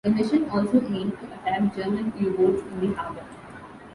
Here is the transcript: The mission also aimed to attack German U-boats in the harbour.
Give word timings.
The 0.03 0.09
mission 0.09 0.49
also 0.49 0.81
aimed 0.81 1.19
to 1.19 1.25
attack 1.27 1.75
German 1.75 2.11
U-boats 2.17 2.63
in 2.71 2.79
the 2.89 2.95
harbour. 2.97 3.23